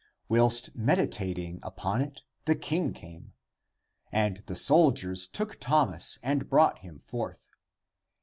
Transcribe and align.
Whilst 0.27 0.75
meditating 0.75 1.59
upon 1.61 2.01
it, 2.01 2.23
the 2.45 2.55
king 2.55 2.91
came. 2.91 3.33
And 4.11 4.37
the 4.47 4.55
soldiers 4.55 5.27
took 5.27 5.59
Thomas 5.59 6.17
and 6.23 6.49
brought 6.49 6.79
him 6.79 6.97
forth. 6.97 7.49